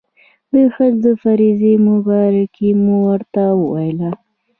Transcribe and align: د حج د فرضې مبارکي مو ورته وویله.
د 0.51 0.53
حج 0.73 0.93
د 1.05 1.07
فرضې 1.21 1.73
مبارکي 1.89 2.69
مو 2.83 2.95
ورته 3.07 3.43
وویله. 3.61 4.11